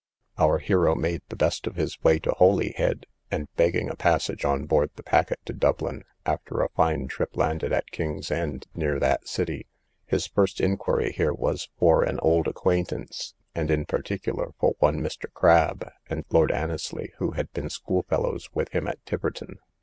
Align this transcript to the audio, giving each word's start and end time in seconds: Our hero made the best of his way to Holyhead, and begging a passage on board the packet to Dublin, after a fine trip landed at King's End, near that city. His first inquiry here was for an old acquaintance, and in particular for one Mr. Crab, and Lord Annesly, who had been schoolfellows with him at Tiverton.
Our 0.39 0.57
hero 0.57 0.95
made 0.95 1.21
the 1.29 1.35
best 1.35 1.67
of 1.67 1.75
his 1.75 2.01
way 2.03 2.17
to 2.21 2.31
Holyhead, 2.31 3.05
and 3.29 3.53
begging 3.55 3.87
a 3.87 3.95
passage 3.95 4.43
on 4.43 4.65
board 4.65 4.89
the 4.95 5.03
packet 5.03 5.37
to 5.45 5.53
Dublin, 5.53 6.03
after 6.25 6.59
a 6.61 6.69
fine 6.75 7.07
trip 7.07 7.37
landed 7.37 7.71
at 7.71 7.91
King's 7.91 8.31
End, 8.31 8.65
near 8.73 8.97
that 8.97 9.27
city. 9.27 9.67
His 10.07 10.25
first 10.25 10.59
inquiry 10.59 11.11
here 11.11 11.35
was 11.35 11.69
for 11.77 12.01
an 12.01 12.19
old 12.21 12.47
acquaintance, 12.47 13.35
and 13.53 13.69
in 13.69 13.85
particular 13.85 14.53
for 14.59 14.73
one 14.79 15.01
Mr. 15.01 15.31
Crab, 15.31 15.87
and 16.09 16.25
Lord 16.31 16.49
Annesly, 16.49 17.11
who 17.19 17.33
had 17.33 17.51
been 17.53 17.69
schoolfellows 17.69 18.49
with 18.55 18.69
him 18.69 18.87
at 18.87 19.05
Tiverton. 19.05 19.59